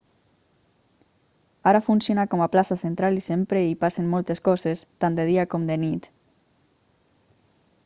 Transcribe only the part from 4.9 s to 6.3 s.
tant de dia com de nit